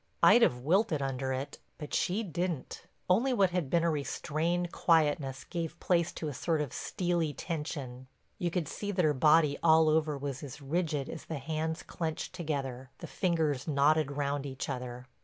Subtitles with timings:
[0.23, 5.43] I'd have wilted under it, but she didn't, only what had been a restrained quietness
[5.43, 8.07] gave place to a sort of steely tension.
[8.39, 12.33] You could see that her body all over was as rigid as the hands clenched
[12.33, 15.05] together, the fingers knotted round each other.